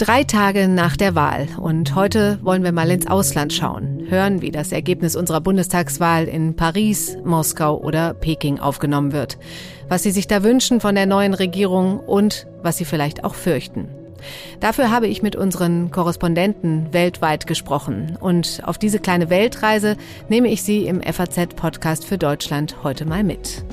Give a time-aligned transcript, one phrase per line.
[0.00, 4.50] Drei Tage nach der Wahl und heute wollen wir mal ins Ausland schauen, hören, wie
[4.50, 9.36] das Ergebnis unserer Bundestagswahl in Paris, Moskau oder Peking aufgenommen wird,
[9.88, 13.90] was Sie sich da wünschen von der neuen Regierung und was Sie vielleicht auch fürchten.
[14.58, 19.98] Dafür habe ich mit unseren Korrespondenten weltweit gesprochen und auf diese kleine Weltreise
[20.30, 23.64] nehme ich Sie im FAZ-Podcast für Deutschland heute mal mit.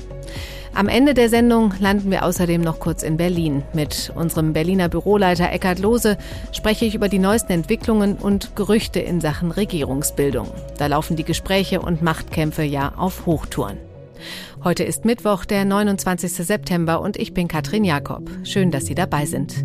[0.78, 3.64] Am Ende der Sendung landen wir außerdem noch kurz in Berlin.
[3.72, 6.16] Mit unserem Berliner Büroleiter Eckhard Lohse
[6.52, 10.46] spreche ich über die neuesten Entwicklungen und Gerüchte in Sachen Regierungsbildung.
[10.78, 13.78] Da laufen die Gespräche und Machtkämpfe ja auf Hochtouren.
[14.62, 16.30] Heute ist Mittwoch, der 29.
[16.30, 18.30] September und ich bin Katrin Jakob.
[18.44, 19.64] Schön, dass Sie dabei sind.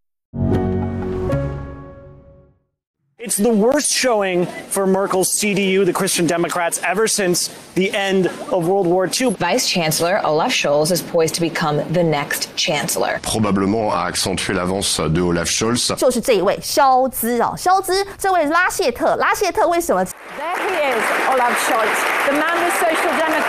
[3.20, 8.68] It's the worst showing for Merkel's CDU, the Christian Democrats, ever since the end of
[8.68, 9.30] World War II.
[9.30, 13.18] Vice Chancellor Olaf Scholz is poised to become the next chancellor.
[13.22, 15.96] Probablement à accentuer l'avance de Olaf Scholz.
[15.96, 20.04] 就是这一位肖兹啊，肖兹，这位拉谢特，拉谢特为什么？
[20.04, 23.39] There he is, Olaf Scholz, the man the Social Democrats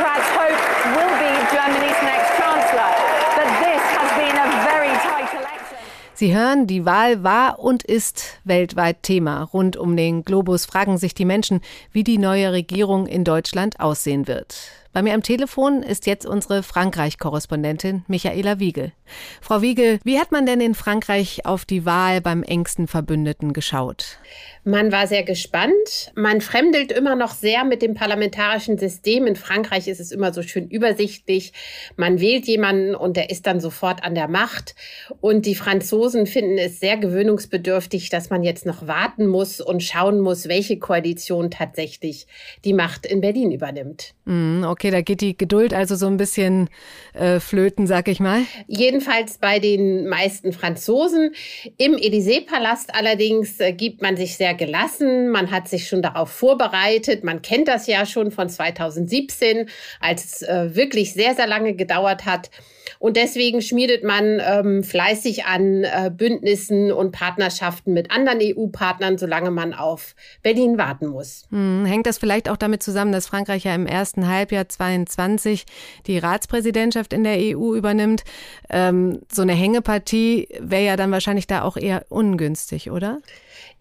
[6.22, 9.42] Sie hören, die Wahl war und ist weltweit Thema.
[9.42, 14.28] Rund um den Globus fragen sich die Menschen, wie die neue Regierung in Deutschland aussehen
[14.28, 14.54] wird.
[14.92, 18.92] Bei mir am Telefon ist jetzt unsere Frankreich-Korrespondentin Michaela Wiegel.
[19.40, 24.18] Frau Wiegel, wie hat man denn in Frankreich auf die Wahl beim engsten Verbündeten geschaut?
[24.64, 26.12] Man war sehr gespannt.
[26.14, 29.26] Man fremdelt immer noch sehr mit dem parlamentarischen System.
[29.26, 31.52] In Frankreich ist es immer so schön übersichtlich.
[31.96, 34.74] Man wählt jemanden und der ist dann sofort an der Macht.
[35.20, 40.20] Und die Franzosen finden es sehr gewöhnungsbedürftig, dass man jetzt noch warten muss und schauen
[40.20, 42.26] muss, welche Koalition tatsächlich
[42.64, 44.14] die Macht in Berlin übernimmt.
[44.26, 46.68] Mm, okay, da geht die Geduld also so ein bisschen
[47.14, 48.42] äh, flöten, sag ich mal.
[48.66, 51.34] Jedenfalls bei den meisten Franzosen.
[51.78, 55.30] Im Élysée-Palast allerdings äh, gibt man sich sehr gelassen.
[55.30, 57.24] Man hat sich schon darauf vorbereitet.
[57.24, 59.68] Man kennt das ja schon von 2017,
[60.00, 62.50] als es äh, wirklich sehr, sehr lange gedauert hat.
[62.98, 69.50] Und deswegen schmiedet man ähm, fleißig an äh, Bündnissen und Partnerschaften mit anderen EU-Partnern, solange
[69.50, 71.46] man auf Berlin warten muss.
[71.50, 75.64] Hm, hängt das vielleicht auch damit zusammen, dass Frankreich ja im ersten Halbjahr 22
[76.06, 78.24] die Ratspräsidentschaft in der EU übernimmt?
[78.70, 83.18] Ähm, so eine Hängepartie wäre ja dann wahrscheinlich da auch eher ungünstig, oder?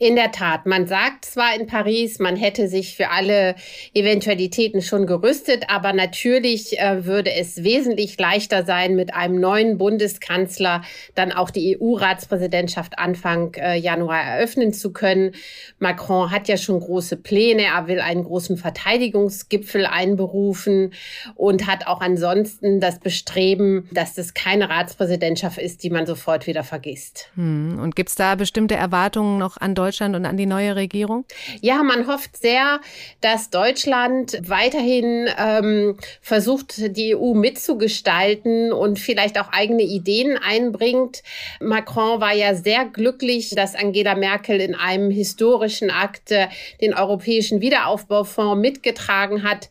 [0.01, 3.53] In der Tat, man sagt zwar in Paris, man hätte sich für alle
[3.93, 10.81] Eventualitäten schon gerüstet, aber natürlich äh, würde es wesentlich leichter sein, mit einem neuen Bundeskanzler
[11.13, 15.35] dann auch die EU-Ratspräsidentschaft Anfang äh, Januar eröffnen zu können.
[15.77, 20.93] Macron hat ja schon große Pläne, er will einen großen Verteidigungsgipfel einberufen
[21.35, 26.63] und hat auch ansonsten das Bestreben, dass das keine Ratspräsidentschaft ist, die man sofort wieder
[26.63, 27.29] vergisst.
[27.35, 27.77] Hm.
[27.79, 31.25] Und gibt es da bestimmte Erwartungen noch an Deutschland und an die neue Regierung?
[31.61, 32.79] Ja, man hofft sehr,
[33.21, 41.23] dass Deutschland weiterhin ähm, versucht, die EU mitzugestalten und vielleicht auch eigene Ideen einbringt.
[41.59, 46.47] Macron war ja sehr glücklich, dass Angela Merkel in einem historischen Akt äh,
[46.81, 49.69] den Europäischen Wiederaufbaufonds mitgetragen hat.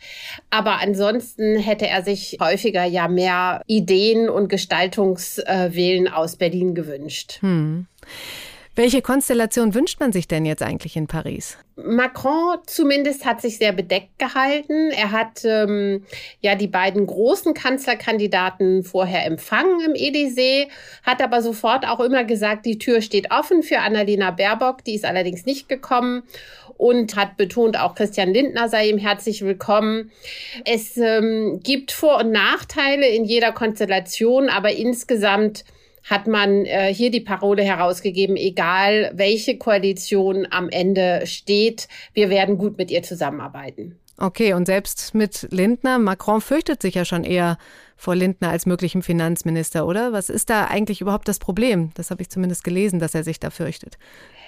[0.50, 7.38] Aber ansonsten hätte er sich häufiger ja mehr Ideen und Gestaltungswillen aus Berlin gewünscht.
[7.40, 7.86] Hm.
[8.80, 11.58] Welche Konstellation wünscht man sich denn jetzt eigentlich in Paris?
[11.76, 14.90] Macron zumindest hat sich sehr bedeckt gehalten.
[14.90, 16.06] Er hat ähm,
[16.40, 20.68] ja die beiden großen Kanzlerkandidaten vorher empfangen im Élysée,
[21.02, 25.04] hat aber sofort auch immer gesagt, die Tür steht offen für Annalena Baerbock, die ist
[25.04, 26.22] allerdings nicht gekommen
[26.78, 30.10] und hat betont, auch Christian Lindner sei ihm herzlich willkommen.
[30.64, 35.66] Es ähm, gibt Vor- und Nachteile in jeder Konstellation, aber insgesamt
[36.04, 42.58] hat man äh, hier die Parole herausgegeben, egal welche Koalition am Ende steht, wir werden
[42.58, 43.98] gut mit ihr zusammenarbeiten.
[44.16, 47.56] Okay, und selbst mit Lindner, Macron fürchtet sich ja schon eher
[47.96, 50.12] vor Lindner als möglichem Finanzminister, oder?
[50.12, 51.90] Was ist da eigentlich überhaupt das Problem?
[51.94, 53.98] Das habe ich zumindest gelesen, dass er sich da fürchtet.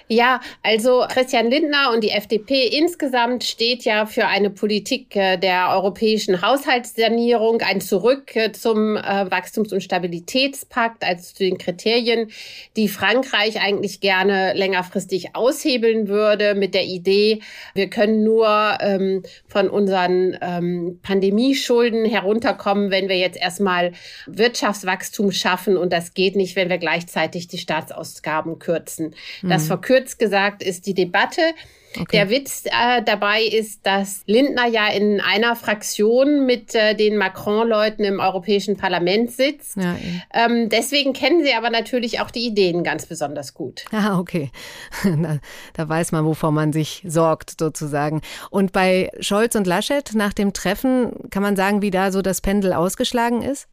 [0.09, 5.69] Ja, also Christian Lindner und die FDP insgesamt steht ja für eine Politik äh, der
[5.71, 12.29] europäischen Haushaltssanierung, ein Zurück äh, zum äh, Wachstums- und Stabilitätspakt, also zu den Kriterien,
[12.75, 17.39] die Frankreich eigentlich gerne längerfristig aushebeln würde, mit der Idee,
[17.73, 23.93] wir können nur ähm, von unseren ähm, Pandemieschulden herunterkommen, wenn wir jetzt erstmal
[24.27, 29.15] Wirtschaftswachstum schaffen und das geht nicht, wenn wir gleichzeitig die Staatsausgaben kürzen.
[29.41, 31.41] Das mhm kurz gesagt ist die Debatte.
[31.95, 32.17] Okay.
[32.17, 38.03] Der Witz äh, dabei ist, dass Lindner ja in einer Fraktion mit äh, den Macron-Leuten
[38.03, 39.77] im Europäischen Parlament sitzt.
[39.77, 39.95] Ja,
[40.33, 43.85] ähm, deswegen kennen sie aber natürlich auch die Ideen ganz besonders gut.
[44.03, 44.49] Ah, okay.
[45.03, 45.37] da,
[45.73, 48.21] da weiß man, wovor man sich sorgt, sozusagen.
[48.49, 52.41] Und bei Scholz und Laschet nach dem Treffen, kann man sagen, wie da so das
[52.41, 53.67] Pendel ausgeschlagen ist?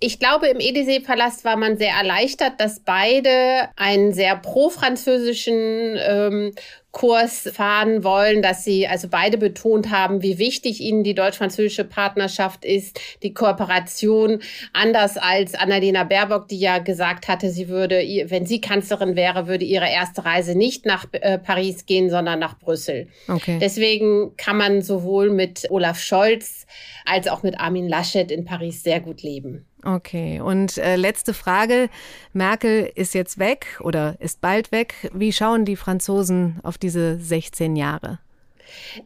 [0.00, 6.54] Ich glaube, im Élysée-Palast war man sehr erleichtert, dass beide einen sehr pro-französischen ähm,
[6.98, 12.64] Kurs fahren wollen, dass sie also beide betont haben, wie wichtig ihnen die deutsch-französische Partnerschaft
[12.64, 14.40] ist, die Kooperation,
[14.72, 19.64] anders als Annalena Baerbock, die ja gesagt hatte, sie würde, wenn sie Kanzlerin wäre, würde
[19.64, 23.06] ihre erste Reise nicht nach äh, Paris gehen, sondern nach Brüssel.
[23.28, 23.60] Okay.
[23.60, 26.66] Deswegen kann man sowohl mit Olaf Scholz
[27.04, 29.67] als auch mit Armin Laschet in Paris sehr gut leben.
[29.84, 31.88] Okay, und äh, letzte Frage.
[32.32, 35.10] Merkel ist jetzt weg oder ist bald weg.
[35.14, 38.18] Wie schauen die Franzosen auf diese 16 Jahre?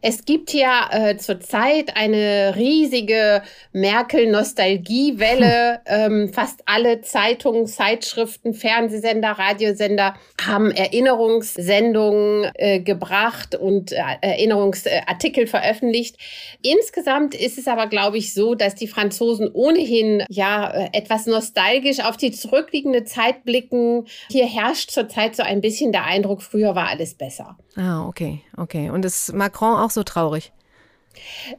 [0.01, 3.43] Es gibt ja äh, zurzeit eine riesige
[3.73, 5.81] Merkel-Nostalgiewelle.
[5.87, 10.15] ähm, fast alle Zeitungen, Zeitschriften, Fernsehsender, Radiosender
[10.45, 16.17] haben Erinnerungssendungen äh, gebracht und äh, Erinnerungsartikel veröffentlicht.
[16.63, 22.01] Insgesamt ist es aber, glaube ich, so, dass die Franzosen ohnehin ja äh, etwas nostalgisch
[22.01, 24.07] auf die zurückliegende Zeit blicken.
[24.31, 27.57] Hier herrscht zurzeit so ein bisschen der Eindruck, früher war alles besser.
[27.77, 28.91] Ah, okay, okay.
[28.91, 30.53] Und ist Macron auch so traurig?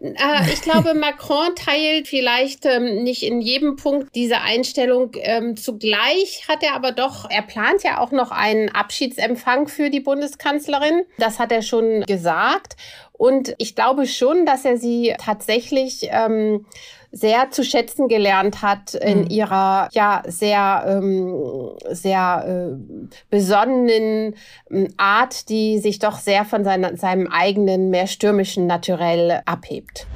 [0.01, 5.11] Äh, ich glaube, Macron teilt vielleicht ähm, nicht in jedem Punkt diese Einstellung.
[5.15, 9.99] Ähm, zugleich hat er aber doch, er plant ja auch noch einen Abschiedsempfang für die
[9.99, 11.03] Bundeskanzlerin.
[11.17, 12.75] Das hat er schon gesagt.
[13.11, 16.65] Und ich glaube schon, dass er sie tatsächlich ähm,
[17.13, 19.27] sehr zu schätzen gelernt hat in mhm.
[19.29, 22.43] ihrer ja sehr ähm, sehr
[22.73, 24.35] äh, besonnenen
[24.69, 30.07] ähm, Art, die sich doch sehr von seiner, seinem eigenen mehr stürmischen Naturell abhebt.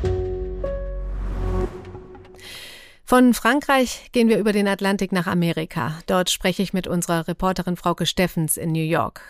[3.06, 6.00] Von Frankreich gehen wir über den Atlantik nach Amerika.
[6.08, 9.22] Dort spreche ich mit unserer Reporterin Frauke Steffens in New York.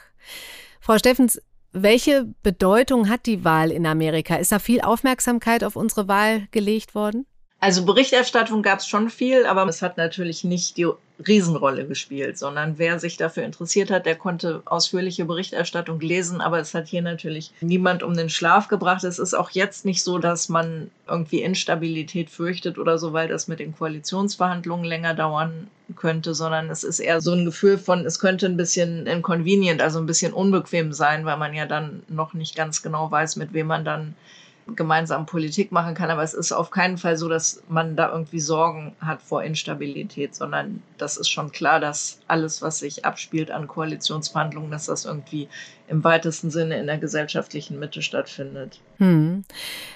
[0.80, 1.40] Frau Steffens,
[1.74, 4.38] welche Bedeutung hat die Wahl in Amerika?
[4.38, 7.28] Ist da viel Aufmerksamkeit auf unsere Wahl gelegt worden?
[7.60, 10.88] Also Berichterstattung gab es schon viel, aber es hat natürlich nicht die
[11.28, 16.76] Riesenrolle gespielt, sondern wer sich dafür interessiert hat, der konnte ausführliche Berichterstattung lesen, aber es
[16.76, 19.04] hat hier natürlich niemand um den Schlaf gebracht.
[19.04, 23.48] Es ist auch jetzt nicht so, dass man irgendwie Instabilität fürchtet oder so, weil das
[23.48, 28.20] mit den Koalitionsverhandlungen länger dauern könnte, sondern es ist eher so ein Gefühl von, es
[28.20, 32.56] könnte ein bisschen inconvenient, also ein bisschen unbequem sein, weil man ja dann noch nicht
[32.56, 34.14] ganz genau weiß, mit wem man dann
[34.76, 36.10] gemeinsam Politik machen kann.
[36.10, 40.36] Aber es ist auf keinen Fall so, dass man da irgendwie Sorgen hat vor Instabilität,
[40.36, 45.48] sondern das ist schon klar, dass alles, was sich abspielt an Koalitionsverhandlungen, dass das irgendwie
[45.88, 48.82] im weitesten Sinne in der gesellschaftlichen Mitte stattfindet.
[48.98, 49.44] Hm.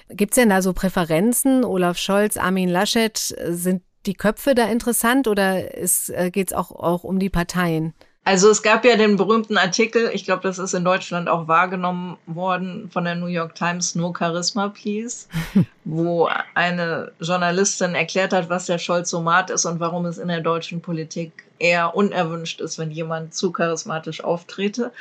[0.09, 1.65] Gibt es denn da so Präferenzen?
[1.65, 7.03] Olaf Scholz, Armin Laschet, sind die Köpfe da interessant oder äh, geht es auch, auch
[7.03, 7.93] um die Parteien?
[8.23, 12.17] Also es gab ja den berühmten Artikel, ich glaube, das ist in Deutschland auch wahrgenommen
[12.27, 15.25] worden von der New York Times, No Charisma, Please,
[15.85, 20.81] wo eine Journalistin erklärt hat, was der Scholzomat ist und warum es in der deutschen
[20.81, 24.91] Politik eher unerwünscht ist, wenn jemand zu charismatisch auftrete.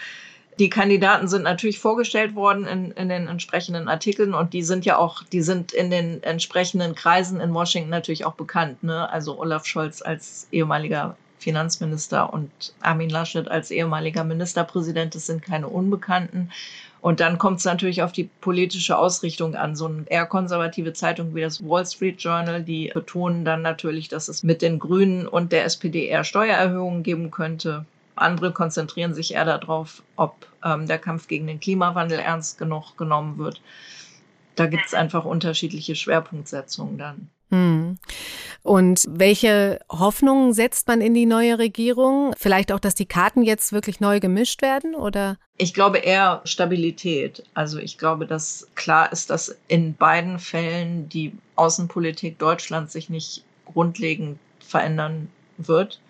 [0.58, 4.96] Die Kandidaten sind natürlich vorgestellt worden in, in den entsprechenden Artikeln und die sind ja
[4.96, 8.82] auch, die sind in den entsprechenden Kreisen in Washington natürlich auch bekannt.
[8.82, 9.10] Ne?
[9.10, 15.68] Also Olaf Scholz als ehemaliger Finanzminister und Armin Laschet als ehemaliger Ministerpräsident, das sind keine
[15.68, 16.50] Unbekannten.
[17.00, 19.74] Und dann kommt es natürlich auf die politische Ausrichtung an.
[19.74, 24.28] So eine eher konservative Zeitung wie das Wall Street Journal, die betonen dann natürlich, dass
[24.28, 27.86] es mit den Grünen und der SPD eher Steuererhöhungen geben könnte.
[28.16, 33.38] Andere konzentrieren sich eher darauf, ob ähm, der Kampf gegen den Klimawandel ernst genug genommen
[33.38, 33.62] wird.
[34.60, 37.30] Da gibt es einfach unterschiedliche Schwerpunktsetzungen dann.
[37.48, 37.96] Hm.
[38.62, 42.34] Und welche Hoffnungen setzt man in die neue Regierung?
[42.36, 45.38] Vielleicht auch, dass die Karten jetzt wirklich neu gemischt werden, oder?
[45.56, 47.42] Ich glaube eher Stabilität.
[47.54, 53.42] Also ich glaube, dass klar ist, dass in beiden Fällen die Außenpolitik Deutschlands sich nicht
[53.64, 56.02] grundlegend verändern wird.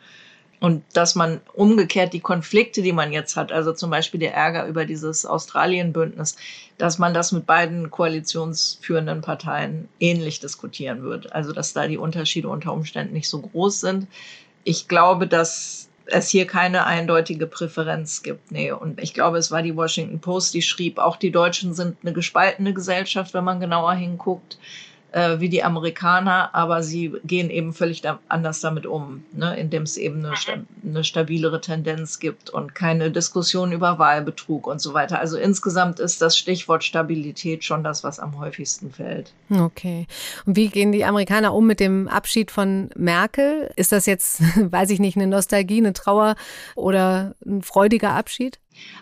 [0.61, 4.67] Und dass man umgekehrt die Konflikte, die man jetzt hat, also zum Beispiel der Ärger
[4.67, 6.37] über dieses Australien-Bündnis,
[6.77, 11.33] dass man das mit beiden koalitionsführenden Parteien ähnlich diskutieren wird.
[11.33, 14.07] Also dass da die Unterschiede unter Umständen nicht so groß sind.
[14.63, 18.51] Ich glaube, dass es hier keine eindeutige Präferenz gibt.
[18.51, 21.97] Nee, und ich glaube, es war die Washington Post, die schrieb, auch die Deutschen sind
[22.03, 24.59] eine gespaltene Gesellschaft, wenn man genauer hinguckt
[25.13, 29.57] äh, wie die Amerikaner, aber sie gehen eben völlig da anders damit um, ne?
[29.57, 30.35] indem es eben eine,
[30.85, 35.19] eine stabilere Tendenz gibt und keine Diskussion über Wahlbetrug und so weiter.
[35.19, 39.33] Also insgesamt ist das Stichwort Stabilität schon das, was am häufigsten fällt.
[39.51, 40.07] Okay.
[40.47, 43.71] Und wie gehen die Amerikaner um mit dem Abschied von Merkel?
[43.77, 46.37] Ist das jetzt, weiß ich nicht, eine Nostalgie, eine Trauer
[46.77, 48.59] oder ein freudiger Abschied?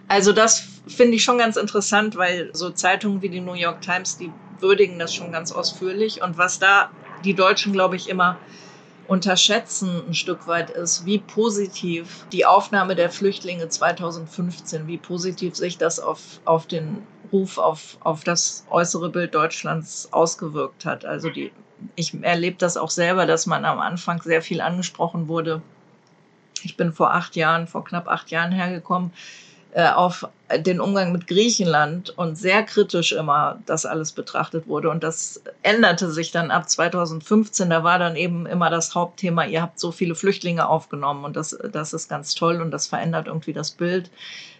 [0.08, 4.16] Also das finde ich schon ganz interessant, weil so Zeitungen wie die New York Times,
[4.16, 6.22] die würdigen das schon ganz ausführlich.
[6.22, 6.90] Und was da
[7.24, 8.38] die Deutschen, glaube ich, immer
[9.08, 15.78] unterschätzen ein Stück weit ist, wie positiv die Aufnahme der Flüchtlinge 2015, wie positiv sich
[15.78, 21.06] das auf, auf den Ruf, auf, auf das äußere Bild Deutschlands ausgewirkt hat.
[21.06, 21.52] Also die,
[21.96, 25.62] ich erlebe das auch selber, dass man am Anfang sehr viel angesprochen wurde.
[26.62, 29.12] Ich bin vor acht Jahren, vor knapp acht Jahren hergekommen
[29.74, 34.88] auf den Umgang mit Griechenland und sehr kritisch immer das alles betrachtet wurde.
[34.88, 37.68] Und das änderte sich dann ab 2015.
[37.68, 41.56] Da war dann eben immer das Hauptthema, ihr habt so viele Flüchtlinge aufgenommen und das,
[41.72, 44.10] das ist ganz toll und das verändert irgendwie das Bild.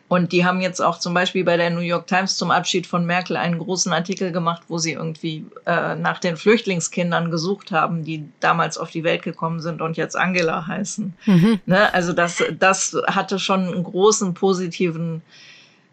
[0.09, 3.05] Und die haben jetzt auch zum Beispiel bei der New York Times zum Abschied von
[3.05, 8.27] Merkel einen großen Artikel gemacht, wo sie irgendwie äh, nach den Flüchtlingskindern gesucht haben, die
[8.41, 11.13] damals auf die Welt gekommen sind und jetzt Angela heißen.
[11.27, 11.61] Mhm.
[11.67, 11.93] Ne?
[11.93, 15.21] Also das, das hatte schon einen großen positiven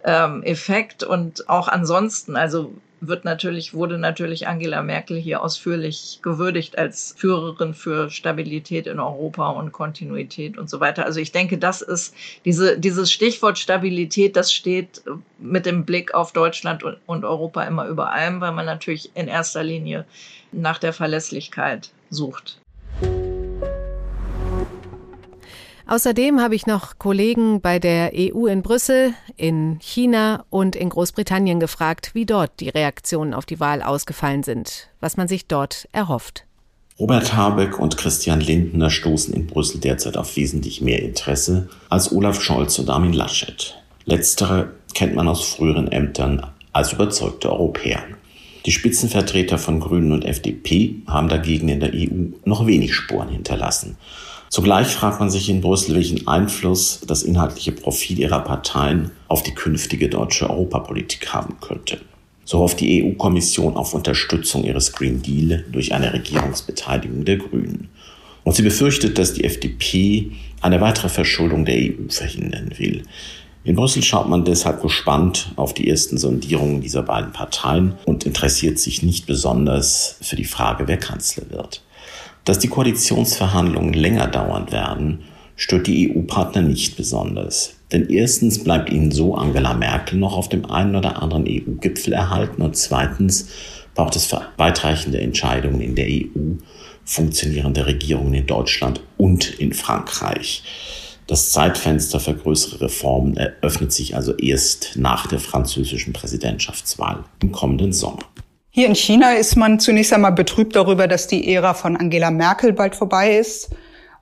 [0.05, 6.77] ähm, Effekt und auch ansonsten, also wird natürlich, wurde natürlich Angela Merkel hier ausführlich gewürdigt
[6.77, 11.05] als Führerin für Stabilität in Europa und Kontinuität und so weiter.
[11.05, 15.03] Also ich denke, das ist diese, dieses Stichwort Stabilität, das steht
[15.39, 19.27] mit dem Blick auf Deutschland und, und Europa immer über allem, weil man natürlich in
[19.27, 20.05] erster Linie
[20.51, 22.59] nach der Verlässlichkeit sucht.
[25.87, 31.59] Außerdem habe ich noch Kollegen bei der EU in Brüssel, in China und in Großbritannien
[31.59, 36.45] gefragt, wie dort die Reaktionen auf die Wahl ausgefallen sind, was man sich dort erhofft.
[36.97, 42.41] Robert Habeck und Christian Lindner stoßen in Brüssel derzeit auf wesentlich mehr Interesse als Olaf
[42.41, 43.75] Scholz und Armin Laschet.
[44.05, 48.01] Letztere kennt man aus früheren Ämtern als überzeugte Europäer.
[48.65, 53.97] Die Spitzenvertreter von Grünen und FDP haben dagegen in der EU noch wenig Spuren hinterlassen.
[54.55, 59.53] Zugleich fragt man sich in Brüssel, welchen Einfluss das inhaltliche Profil ihrer Parteien auf die
[59.53, 61.99] künftige deutsche Europapolitik haben könnte.
[62.45, 67.89] So hofft die EU-Kommission auf Unterstützung ihres Green Deal durch eine Regierungsbeteiligung der Grünen.
[68.45, 70.31] Und sie befürchtet, dass die FDP
[70.61, 73.03] eine weitere Verschuldung der EU verhindern will.
[73.65, 78.79] In Brüssel schaut man deshalb gespannt auf die ersten Sondierungen dieser beiden Parteien und interessiert
[78.79, 81.81] sich nicht besonders für die Frage, wer Kanzler wird.
[82.45, 85.23] Dass die Koalitionsverhandlungen länger dauern werden,
[85.55, 87.73] stört die EU-Partner nicht besonders.
[87.91, 92.61] Denn erstens bleibt ihnen so Angela Merkel noch auf dem einen oder anderen EU-Gipfel erhalten
[92.61, 93.49] und zweitens
[93.95, 96.55] braucht es weitreichende Entscheidungen in der EU
[97.03, 100.63] funktionierende Regierungen in Deutschland und in Frankreich.
[101.27, 107.93] Das Zeitfenster für größere Reformen eröffnet sich also erst nach der französischen Präsidentschaftswahl im kommenden
[107.93, 108.19] Sommer.
[108.75, 112.73] Hier in China ist man zunächst einmal betrübt darüber, dass die Ära von Angela Merkel
[112.73, 113.69] bald vorbei ist.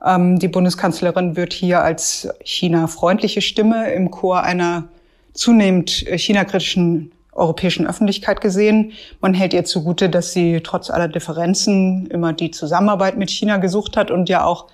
[0.06, 4.90] Ähm, die Bundeskanzlerin wird hier als China-freundliche Stimme im Chor einer
[5.34, 8.92] zunehmend äh, China-kritischen europäischen Öffentlichkeit gesehen.
[9.22, 13.98] Man hält ihr zugute, dass sie trotz aller Differenzen immer die Zusammenarbeit mit China gesucht
[13.98, 14.68] hat und ja auch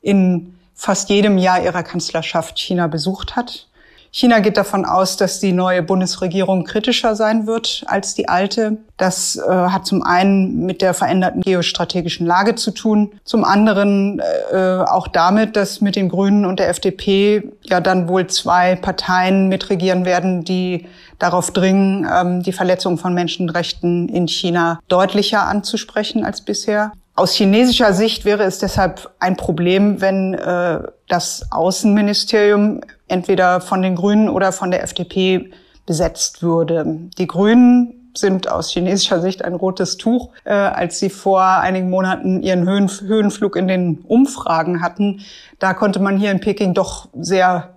[0.00, 3.67] in fast jedem Jahr ihrer Kanzlerschaft China besucht hat.
[4.10, 8.78] China geht davon aus, dass die neue Bundesregierung kritischer sein wird als die alte.
[8.96, 14.20] Das äh, hat zum einen mit der veränderten geostrategischen Lage zu tun, zum anderen
[14.52, 19.48] äh, auch damit, dass mit den Grünen und der FDP ja dann wohl zwei Parteien
[19.48, 20.86] mitregieren werden, die
[21.18, 26.92] darauf dringen, ähm, die Verletzung von Menschenrechten in China deutlicher anzusprechen als bisher.
[27.14, 33.96] Aus chinesischer Sicht wäre es deshalb ein Problem, wenn äh, das Außenministerium entweder von den
[33.96, 35.50] Grünen oder von der FDP
[35.86, 36.84] besetzt würde.
[37.18, 40.30] Die Grünen sind aus chinesischer Sicht ein rotes Tuch.
[40.44, 45.20] Äh, als sie vor einigen Monaten ihren Höhen, Höhenflug in den Umfragen hatten,
[45.58, 47.74] da konnte man hier in Peking doch sehr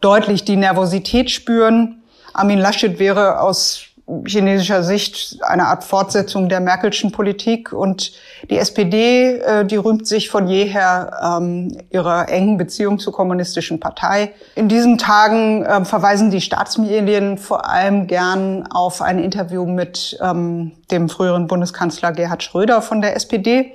[0.00, 2.02] deutlich die Nervosität spüren.
[2.32, 3.82] Armin Laschet wäre aus
[4.24, 7.72] chinesischer Sicht eine Art Fortsetzung der Merkelschen Politik.
[7.72, 8.12] Und
[8.48, 14.32] die SPD, äh, die rühmt sich von jeher ähm, ihrer engen Beziehung zur kommunistischen Partei.
[14.54, 20.72] In diesen Tagen äh, verweisen die Staatsmedien vor allem gern auf ein Interview mit ähm,
[20.90, 23.74] dem früheren Bundeskanzler Gerhard Schröder von der SPD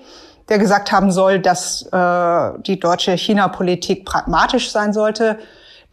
[0.50, 5.40] der gesagt haben soll, dass äh, die deutsche China-Politik pragmatisch sein sollte.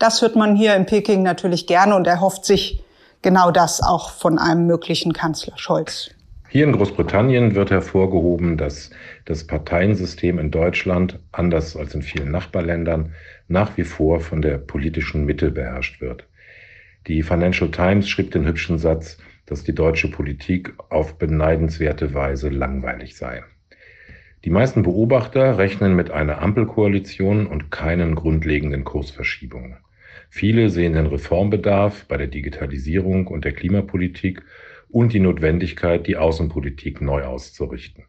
[0.00, 2.80] Das hört man hier in Peking natürlich gerne und er hofft sich
[3.22, 6.10] genau das auch von einem möglichen Kanzler Scholz.
[6.50, 8.90] Hier in Großbritannien wird hervorgehoben, dass
[9.26, 13.12] das Parteiensystem in Deutschland, anders als in vielen Nachbarländern,
[13.48, 16.26] nach wie vor von der politischen Mitte beherrscht wird.
[17.06, 23.16] Die Financial Times schrieb den hübschen Satz, dass die deutsche Politik auf beneidenswerte Weise langweilig
[23.16, 23.44] sei.
[24.44, 29.78] Die meisten Beobachter rechnen mit einer Ampelkoalition und keinen grundlegenden Kursverschiebungen.
[30.30, 34.42] Viele sehen den Reformbedarf bei der Digitalisierung und der Klimapolitik
[34.88, 38.04] und die Notwendigkeit, die Außenpolitik neu auszurichten.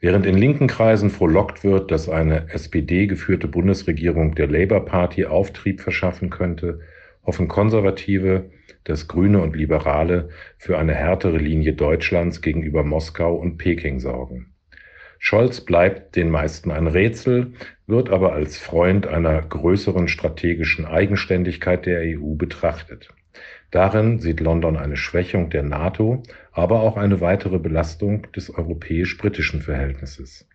[0.00, 6.30] Während in linken Kreisen frohlockt wird, dass eine SPD-geführte Bundesregierung der Labour Party Auftrieb verschaffen
[6.30, 6.80] könnte,
[7.24, 8.50] hoffen Konservative,
[8.84, 14.54] dass Grüne und Liberale für eine härtere Linie Deutschlands gegenüber Moskau und Peking sorgen.
[15.18, 17.52] Scholz bleibt den meisten ein Rätsel,
[17.86, 23.08] wird aber als Freund einer größeren strategischen Eigenständigkeit der EU betrachtet.
[23.70, 26.22] Darin sieht London eine Schwächung der NATO,
[26.52, 30.48] aber auch eine weitere Belastung des europäisch-britischen Verhältnisses.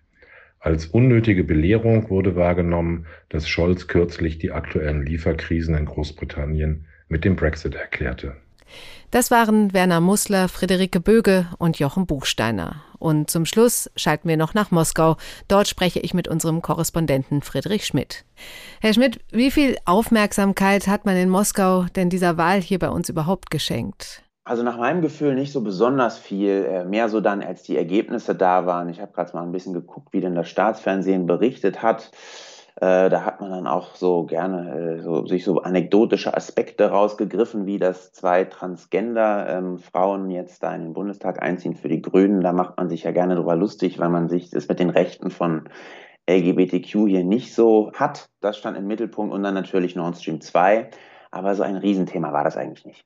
[0.59, 7.35] Als unnötige Belehrung wurde wahrgenommen, dass Scholz kürzlich die aktuellen Lieferkrisen in Großbritannien mit dem
[7.35, 8.37] Brexit erklärte.
[9.11, 12.83] Das waren Werner Mussler, Friederike Böge und Jochen Buchsteiner.
[12.97, 15.17] Und zum Schluss schalten wir noch nach Moskau.
[15.47, 18.25] Dort spreche ich mit unserem Korrespondenten Friedrich Schmidt.
[18.81, 23.09] Herr Schmidt, wie viel Aufmerksamkeit hat man in Moskau denn dieser Wahl hier bei uns
[23.09, 24.23] überhaupt geschenkt?
[24.45, 28.35] Also nach meinem Gefühl nicht so besonders viel, äh, mehr so dann, als die Ergebnisse
[28.35, 28.89] da waren.
[28.89, 32.11] Ich habe gerade mal ein bisschen geguckt, wie denn das Staatsfernsehen berichtet hat.
[32.77, 37.67] Äh, da hat man dann auch so gerne äh, so, sich so anekdotische Aspekte rausgegriffen,
[37.67, 42.41] wie dass zwei Transgender-Frauen ähm, jetzt da in den Bundestag einziehen für die Grünen.
[42.41, 45.29] Da macht man sich ja gerne drüber lustig, weil man sich das mit den Rechten
[45.29, 45.69] von
[46.27, 48.29] LGBTQ hier nicht so hat.
[48.41, 50.89] Das stand im Mittelpunkt und dann natürlich Nord Stream 2.
[51.29, 53.05] Aber so ein Riesenthema war das eigentlich nicht.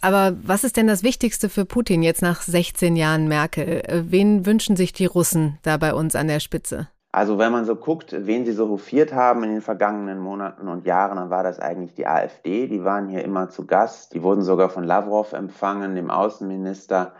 [0.00, 3.82] Aber was ist denn das Wichtigste für Putin jetzt nach 16 Jahren Merkel?
[3.86, 6.88] Äh, wen wünschen sich die Russen da bei uns an der Spitze?
[7.14, 10.84] Also wenn man so guckt, wen sie so hofiert haben in den vergangenen Monaten und
[10.84, 12.66] Jahren, dann war das eigentlich die AfD.
[12.66, 14.14] Die waren hier immer zu Gast.
[14.14, 17.12] Die wurden sogar von Lavrov empfangen, dem Außenminister.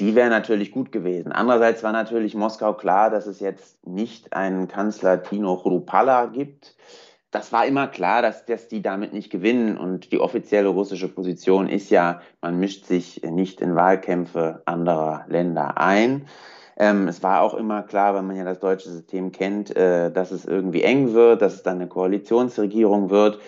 [0.00, 1.32] Die wäre natürlich gut gewesen.
[1.32, 6.74] Andererseits war natürlich Moskau klar, dass es jetzt nicht einen Kanzler Tino Chrupalla gibt.
[7.30, 9.76] Das war immer klar, dass, dass die damit nicht gewinnen.
[9.76, 15.76] Und die offizielle russische Position ist ja, man mischt sich nicht in Wahlkämpfe anderer Länder
[15.76, 16.24] ein.
[16.76, 20.30] Ähm, es war auch immer klar, wenn man ja das deutsche System kennt, äh, dass
[20.30, 23.38] es irgendwie eng wird, dass es dann eine Koalitionsregierung wird.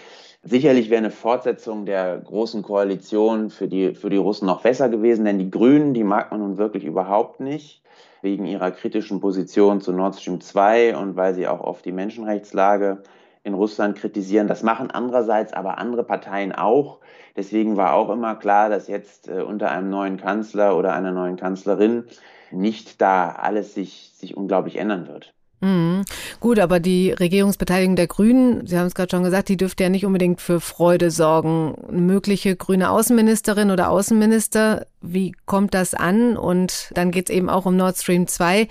[0.43, 5.25] Sicherlich wäre eine Fortsetzung der großen Koalition für die, für die Russen noch besser gewesen,
[5.25, 7.83] denn die Grünen, die mag man nun wirklich überhaupt nicht,
[8.21, 13.03] wegen ihrer kritischen Position zu Nord Stream 2 und weil sie auch oft die Menschenrechtslage
[13.45, 14.49] in Russland kritisieren.
[14.49, 16.99] Das machen andererseits aber andere Parteien auch.
[17.37, 21.37] Deswegen war auch immer klar, dass jetzt äh, unter einem neuen Kanzler oder einer neuen
[21.37, 22.05] Kanzlerin
[22.51, 25.35] nicht da alles sich, sich unglaublich ändern wird.
[25.61, 26.05] Mhm.
[26.41, 29.89] Gut, aber die Regierungsbeteiligung der Grünen, Sie haben es gerade schon gesagt, die dürfte ja
[29.89, 31.75] nicht unbedingt für Freude sorgen.
[31.89, 36.37] Eine mögliche grüne Außenministerin oder Außenminister, wie kommt das an?
[36.37, 38.69] Und dann geht es eben auch um Nord Stream 2.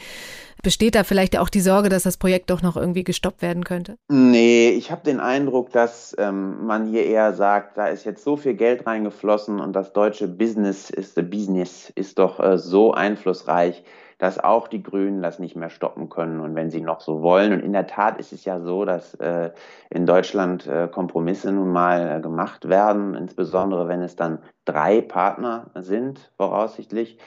[0.64, 3.98] Besteht da vielleicht auch die Sorge, dass das Projekt doch noch irgendwie gestoppt werden könnte?
[4.08, 8.38] Nee, ich habe den Eindruck, dass ähm, man hier eher sagt, da ist jetzt so
[8.38, 13.84] viel Geld reingeflossen und das deutsche Business ist, Business ist doch äh, so einflussreich,
[14.20, 17.52] dass auch die Grünen das nicht mehr stoppen können und wenn sie noch so wollen.
[17.52, 19.52] Und in der Tat ist es ja so, dass äh,
[19.90, 25.72] in Deutschland äh, Kompromisse nun mal äh, gemacht werden, insbesondere wenn es dann drei Partner
[25.76, 27.18] sind, voraussichtlich.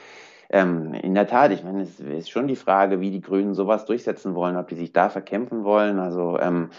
[0.49, 3.85] Ähm, in der Tat, ich meine, es ist schon die Frage, wie die Grünen sowas
[3.85, 5.99] durchsetzen wollen, ob die sich da verkämpfen wollen.
[5.99, 6.69] Also ähm,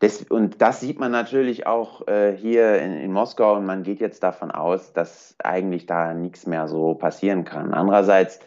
[0.00, 4.00] das, und das sieht man natürlich auch äh, hier in, in, Moskau und man geht
[4.00, 7.72] jetzt davon aus, dass eigentlich da nichts mehr so passieren kann.
[7.72, 8.40] Andererseits,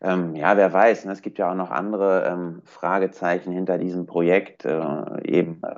[0.00, 4.06] ähm, ja, wer weiß, ne, es gibt ja auch noch andere ähm, Fragezeichen hinter diesem
[4.06, 5.62] Projekt äh, eben.
[5.62, 5.76] Äh,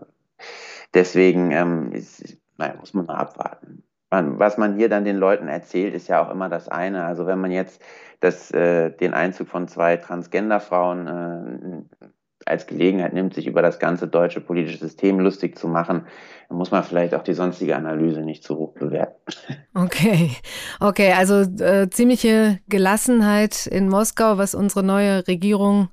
[0.94, 3.84] deswegen ähm, ist, naja, muss man mal abwarten.
[4.10, 7.04] Was man hier dann den Leuten erzählt, ist ja auch immer das eine.
[7.04, 7.80] Also wenn man jetzt
[8.20, 12.06] das, äh, den Einzug von zwei Transgenderfrauen äh,
[12.46, 16.06] als Gelegenheit nimmt, sich über das ganze deutsche politische System lustig zu machen,
[16.48, 19.16] muss man vielleicht auch die sonstige Analyse nicht zu hoch bewerten.
[19.72, 20.32] Okay,
[20.80, 25.90] okay, also äh, ziemliche Gelassenheit in Moskau, was unsere neue Regierung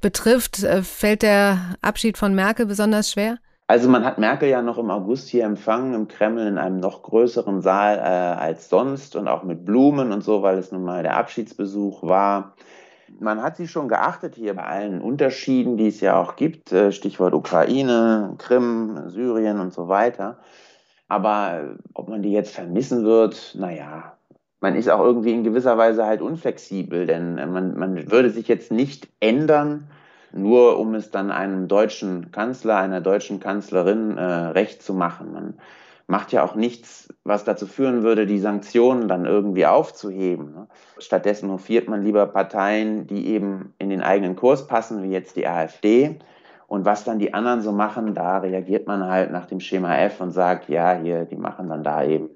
[0.00, 0.62] betrifft.
[0.62, 3.38] Äh, fällt der Abschied von Merkel besonders schwer?
[3.70, 7.02] Also man hat Merkel ja noch im August hier empfangen im Kreml in einem noch
[7.02, 11.02] größeren Saal äh, als sonst und auch mit Blumen und so, weil es nun mal
[11.02, 12.54] der Abschiedsbesuch war.
[13.20, 16.92] Man hat sie schon geachtet hier bei allen Unterschieden, die es ja auch gibt, äh,
[16.92, 20.38] Stichwort Ukraine, Krim, Syrien und so weiter.
[21.06, 24.16] Aber ob man die jetzt vermissen wird, naja,
[24.60, 28.48] man ist auch irgendwie in gewisser Weise halt unflexibel, denn äh, man, man würde sich
[28.48, 29.90] jetzt nicht ändern,
[30.32, 35.32] nur um es dann einem deutschen Kanzler, einer deutschen Kanzlerin äh, recht zu machen.
[35.32, 35.54] Man
[36.06, 40.52] macht ja auch nichts, was dazu führen würde, die Sanktionen dann irgendwie aufzuheben.
[40.52, 40.66] Ne?
[40.98, 45.46] Stattdessen hofiert man lieber Parteien, die eben in den eigenen Kurs passen, wie jetzt die
[45.46, 46.18] AfD.
[46.66, 50.20] Und was dann die anderen so machen, da reagiert man halt nach dem Schema F
[50.20, 52.28] und sagt, ja, hier, die machen dann da eben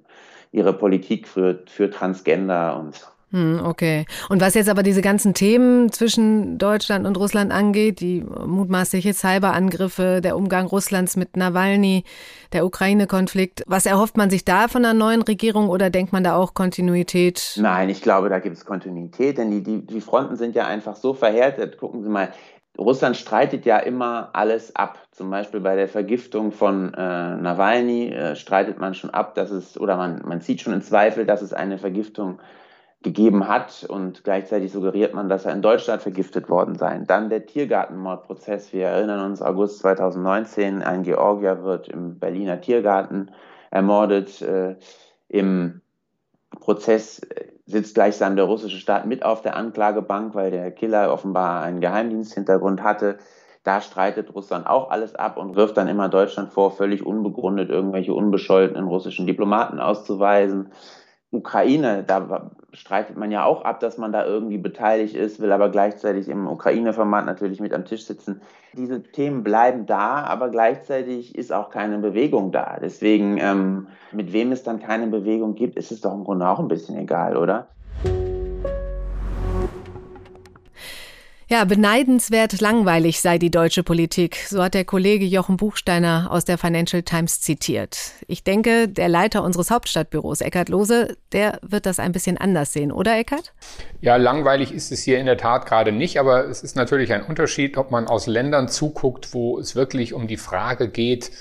[0.52, 4.04] ihre Politik für, für Transgender und okay.
[4.28, 10.20] Und was jetzt aber diese ganzen Themen zwischen Deutschland und Russland angeht, die mutmaßliche Cyberangriffe,
[10.22, 12.04] der Umgang Russlands mit Nawalny,
[12.52, 16.36] der Ukraine-Konflikt, was erhofft man sich da von einer neuen Regierung oder denkt man da
[16.36, 17.54] auch Kontinuität?
[17.56, 20.96] Nein, ich glaube, da gibt es Kontinuität, denn die, die, die Fronten sind ja einfach
[20.96, 21.78] so verhärtet.
[21.78, 22.32] Gucken Sie mal,
[22.78, 24.98] Russland streitet ja immer alles ab.
[25.10, 29.78] Zum Beispiel bei der Vergiftung von äh, Nawalny äh, streitet man schon ab, dass es,
[29.78, 32.40] oder man, man zieht schon in Zweifel, dass es eine Vergiftung
[33.02, 37.00] gegeben hat und gleichzeitig suggeriert man, dass er in Deutschland vergiftet worden sei.
[37.06, 38.72] Dann der Tiergartenmordprozess.
[38.72, 43.30] Wir erinnern uns, August 2019, ein Georgier wird im Berliner Tiergarten
[43.70, 44.42] ermordet.
[44.42, 44.76] Äh,
[45.28, 45.80] Im
[46.60, 47.20] Prozess
[47.66, 52.82] sitzt gleichsam der russische Staat mit auf der Anklagebank, weil der Killer offenbar einen Geheimdiensthintergrund
[52.82, 53.18] hatte.
[53.64, 58.12] Da streitet Russland auch alles ab und wirft dann immer Deutschland vor, völlig unbegründet irgendwelche
[58.12, 60.72] unbescholtenen russischen Diplomaten auszuweisen.
[61.32, 65.70] Ukraine, da streitet man ja auch ab, dass man da irgendwie beteiligt ist, will aber
[65.70, 68.42] gleichzeitig im Ukraine-Format natürlich mit am Tisch sitzen.
[68.74, 72.78] Diese Themen bleiben da, aber gleichzeitig ist auch keine Bewegung da.
[72.80, 76.58] Deswegen, ähm, mit wem es dann keine Bewegung gibt, ist es doch im Grunde auch
[76.58, 77.68] ein bisschen egal, oder?
[81.52, 86.56] Ja, beneidenswert langweilig sei die deutsche Politik, so hat der Kollege Jochen Buchsteiner aus der
[86.56, 87.98] Financial Times zitiert.
[88.26, 92.90] Ich denke, der Leiter unseres Hauptstadtbüros, Eckhard Lose, der wird das ein bisschen anders sehen,
[92.90, 93.52] oder Eckhard?
[94.00, 97.22] Ja, langweilig ist es hier in der Tat gerade nicht, aber es ist natürlich ein
[97.22, 101.32] Unterschied, ob man aus Ländern zuguckt, wo es wirklich um die Frage geht,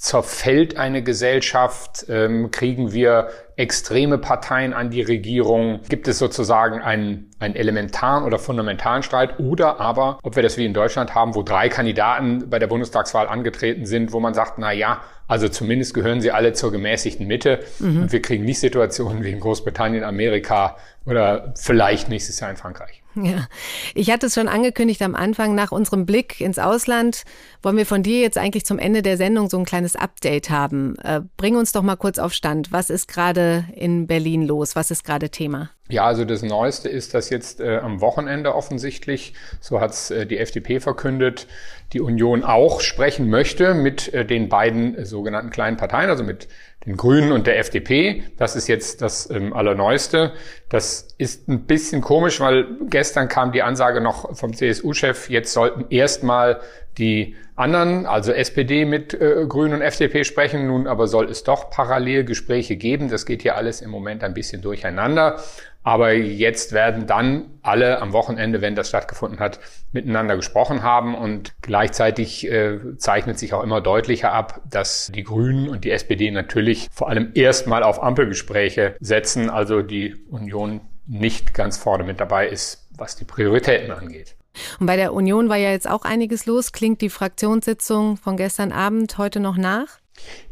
[0.00, 7.30] zerfällt eine Gesellschaft, ähm, kriegen wir extreme Parteien an die Regierung, gibt es sozusagen einen,
[7.38, 11.42] einen elementaren oder fundamentalen Streit oder aber, ob wir das wie in Deutschland haben, wo
[11.42, 16.22] drei Kandidaten bei der Bundestagswahl angetreten sind, wo man sagt, na ja, also zumindest gehören
[16.22, 18.04] sie alle zur gemäßigten Mitte mhm.
[18.04, 22.99] und wir kriegen nicht Situationen wie in Großbritannien, Amerika oder vielleicht nächstes Jahr in Frankreich.
[23.22, 23.48] Ja,
[23.94, 27.24] ich hatte es schon angekündigt am Anfang, nach unserem Blick ins Ausland
[27.62, 30.96] wollen wir von dir jetzt eigentlich zum Ende der Sendung so ein kleines Update haben.
[31.02, 32.72] Äh, bring uns doch mal kurz auf Stand.
[32.72, 34.76] Was ist gerade in Berlin los?
[34.76, 35.70] Was ist gerade Thema?
[35.88, 40.24] Ja, also das Neueste ist, dass jetzt äh, am Wochenende offensichtlich, so hat es äh,
[40.24, 41.48] die FDP verkündet,
[41.92, 46.46] die Union auch sprechen möchte mit äh, den beiden sogenannten kleinen Parteien, also mit
[46.86, 48.24] den Grünen und der FDP.
[48.38, 50.32] Das ist jetzt das ähm, Allerneueste.
[50.70, 55.86] Das ist ein bisschen komisch, weil gestern kam die Ansage noch vom CSU-Chef, jetzt sollten
[55.90, 56.60] erstmal
[56.96, 60.66] die anderen, also SPD mit äh, Grünen und FDP sprechen.
[60.66, 63.08] Nun aber soll es doch parallel Gespräche geben.
[63.08, 65.40] Das geht hier alles im Moment ein bisschen durcheinander.
[65.82, 69.60] Aber jetzt werden dann alle am Wochenende, wenn das stattgefunden hat,
[69.92, 75.68] miteinander gesprochen haben und gleichzeitig äh, zeichnet sich auch immer deutlicher ab, dass die Grünen
[75.68, 81.78] und die SPD natürlich vor allem erstmal auf Ampelgespräche setzen, also die Union nicht ganz
[81.78, 84.36] vorne mit dabei ist, was die Prioritäten angeht.
[84.78, 86.72] Und bei der Union war ja jetzt auch einiges los.
[86.72, 89.99] Klingt die Fraktionssitzung von gestern Abend heute noch nach?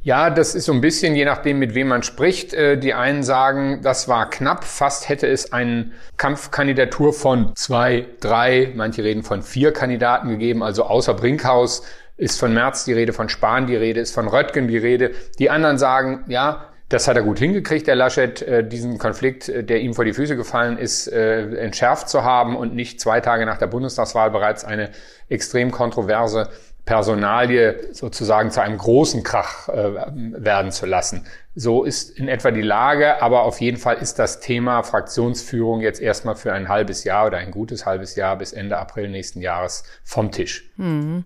[0.03, 2.55] Ja, das ist so ein bisschen, je nachdem, mit wem man spricht.
[2.55, 8.73] Äh, die einen sagen, das war knapp, fast hätte es eine Kampfkandidatur von zwei, drei,
[8.75, 11.83] manche reden von vier Kandidaten gegeben, also außer Brinkhaus
[12.17, 15.13] ist von Merz die Rede, von Spahn die Rede, ist von Röttgen die Rede.
[15.39, 19.63] Die anderen sagen, ja, das hat er gut hingekriegt, der Laschet, äh, diesen Konflikt, äh,
[19.63, 23.59] der ihm vor die Füße gefallen ist, entschärft zu haben und nicht zwei Tage nach
[23.59, 24.91] der Bundestagswahl bereits eine
[25.29, 26.49] extrem kontroverse
[26.89, 31.27] Personalie sozusagen zu einem großen Krach äh, werden zu lassen.
[31.55, 36.01] So ist in etwa die Lage, aber auf jeden Fall ist das Thema Fraktionsführung jetzt
[36.01, 39.85] erstmal für ein halbes Jahr oder ein gutes halbes Jahr bis Ende April nächsten Jahres
[40.03, 40.71] vom Tisch.
[40.79, 41.25] Mhm.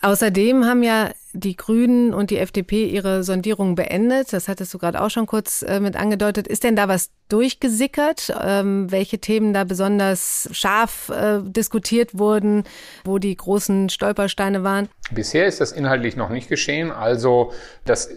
[0.00, 4.32] Außerdem haben ja die Grünen und die FDP ihre Sondierung beendet.
[4.32, 6.48] Das hattest du gerade auch schon kurz äh, mit angedeutet.
[6.48, 8.34] Ist denn da was durchgesickert?
[8.42, 12.64] Ähm, welche Themen da besonders scharf äh, diskutiert wurden,
[13.04, 14.88] wo die großen Stolpersteine waren?
[15.10, 16.90] Bisher ist das inhaltlich noch nicht geschehen.
[16.90, 17.52] Also
[17.84, 18.10] das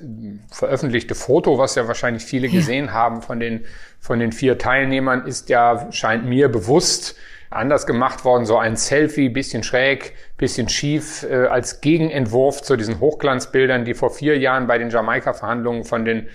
[0.52, 2.94] veröffentlichte Foto, was ja wahrscheinlich viele gesehen ja.
[2.94, 3.66] haben von den,
[4.00, 7.16] von den vier Teilnehmern, ist ja, scheint mir bewusst
[7.50, 8.46] anders gemacht worden.
[8.46, 14.12] So ein Selfie, bisschen schräg, bisschen schief, äh, als Gegenentwurf zu diesen Hochglanzbildern, die vor
[14.12, 16.28] vier Jahren bei den Jamaika-Verhandlungen von den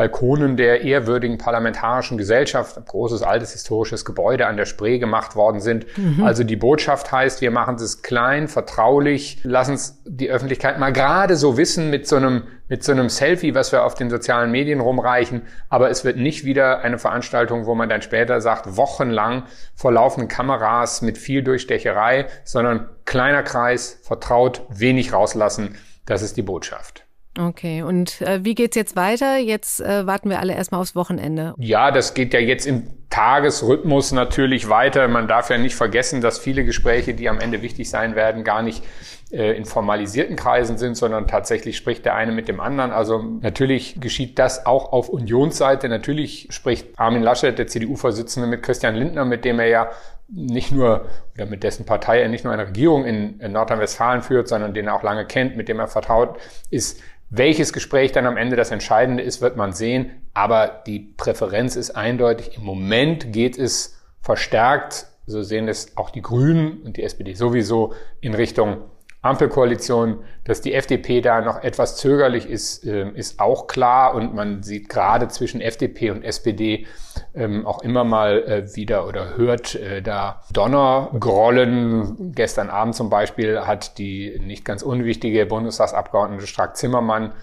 [0.00, 5.60] Balkonen der ehrwürdigen parlamentarischen Gesellschaft, ein großes altes historisches Gebäude an der Spree gemacht worden
[5.60, 5.84] sind.
[5.98, 6.24] Mhm.
[6.24, 11.36] Also die Botschaft heißt, wir machen es klein, vertraulich, lassen es die Öffentlichkeit mal gerade
[11.36, 14.80] so wissen mit so einem mit so einem Selfie, was wir auf den sozialen Medien
[14.80, 19.42] rumreichen, aber es wird nicht wieder eine Veranstaltung, wo man dann später sagt, wochenlang
[19.74, 25.76] vor laufenden Kameras mit viel Durchstecherei, sondern kleiner Kreis, vertraut, wenig rauslassen.
[26.06, 27.04] Das ist die Botschaft.
[27.48, 29.38] Okay, und äh, wie geht's jetzt weiter?
[29.38, 31.54] Jetzt äh, warten wir alle erstmal aufs Wochenende.
[31.58, 35.08] Ja, das geht ja jetzt im Tagesrhythmus natürlich weiter.
[35.08, 38.62] Man darf ja nicht vergessen, dass viele Gespräche, die am Ende wichtig sein werden, gar
[38.62, 38.84] nicht
[39.32, 42.90] äh, in formalisierten Kreisen sind, sondern tatsächlich spricht der eine mit dem anderen.
[42.90, 45.88] Also natürlich geschieht das auch auf Unionsseite.
[45.88, 49.90] Natürlich spricht Armin Laschet, der CDU-Vorsitzende, mit Christian Lindner, mit dem er ja
[50.28, 54.48] nicht nur, oder mit dessen Partei er nicht nur eine Regierung in, in Nordrhein-Westfalen führt,
[54.48, 56.38] sondern den er auch lange kennt, mit dem er vertraut
[56.70, 57.00] ist,
[57.30, 60.10] welches Gespräch dann am Ende das Entscheidende ist, wird man sehen.
[60.34, 62.56] Aber die Präferenz ist eindeutig.
[62.56, 67.94] Im Moment geht es verstärkt, so sehen es auch die Grünen und die SPD sowieso,
[68.20, 68.78] in Richtung
[69.22, 74.14] Ampelkoalition, dass die FDP da noch etwas zögerlich ist, ähm, ist auch klar.
[74.14, 76.86] Und man sieht gerade zwischen FDP und SPD
[77.34, 82.32] ähm, auch immer mal äh, wieder oder hört äh, da Donnergrollen.
[82.34, 87.34] Gestern Abend zum Beispiel hat die nicht ganz unwichtige Bundestagsabgeordnete Strack-Zimmermann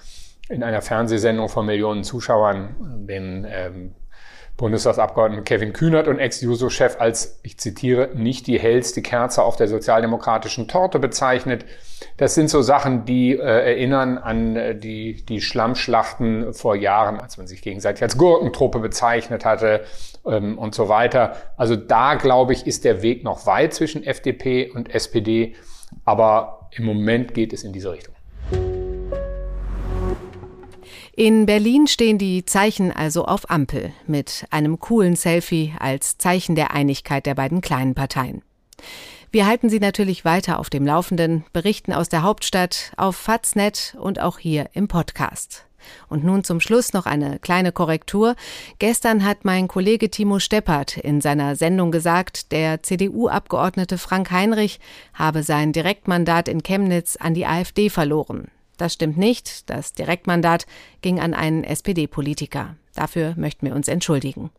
[0.49, 3.93] in einer Fernsehsendung von Millionen Zuschauern den ähm,
[4.57, 10.67] Bundestagsabgeordneten Kevin Kühnert und Ex-Juso-Chef als, ich zitiere, nicht die hellste Kerze auf der sozialdemokratischen
[10.67, 11.63] Torte bezeichnet.
[12.17, 17.37] Das sind so Sachen, die äh, erinnern an äh, die, die Schlammschlachten vor Jahren, als
[17.37, 19.85] man sich gegenseitig als Gurkentruppe bezeichnet hatte
[20.25, 21.35] ähm, und so weiter.
[21.55, 25.55] Also da, glaube ich, ist der Weg noch weit zwischen FDP und SPD,
[26.03, 28.16] aber im Moment geht es in diese Richtung.
[31.19, 36.75] In Berlin stehen die Zeichen also auf Ampel mit einem coolen Selfie als Zeichen der
[36.75, 38.43] Einigkeit der beiden kleinen Parteien.
[39.31, 44.21] Wir halten Sie natürlich weiter auf dem Laufenden, berichten aus der Hauptstadt, auf Faznet und
[44.21, 45.65] auch hier im Podcast.
[46.07, 48.35] Und nun zum Schluss noch eine kleine Korrektur.
[48.77, 54.79] Gestern hat mein Kollege Timo Steppert in seiner Sendung gesagt, der CDU-Abgeordnete Frank Heinrich
[55.15, 58.51] habe sein Direktmandat in Chemnitz an die AfD verloren.
[58.77, 59.69] Das stimmt nicht.
[59.69, 60.65] Das Direktmandat
[61.01, 62.75] ging an einen SPD-Politiker.
[62.93, 64.51] Dafür möchten wir uns entschuldigen.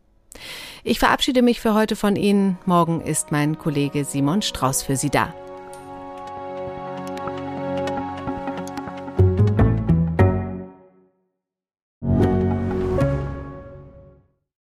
[0.83, 2.57] Ich verabschiede mich für heute von Ihnen.
[2.65, 5.33] Morgen ist mein Kollege Simon Strauß für Sie da.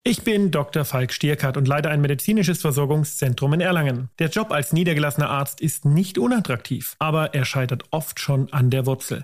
[0.05, 0.85] Ich bin Dr.
[0.85, 4.09] Falk Stierkart und leite ein medizinisches Versorgungszentrum in Erlangen.
[4.19, 8.85] Der Job als niedergelassener Arzt ist nicht unattraktiv, aber er scheitert oft schon an der
[8.85, 9.23] Wurzel.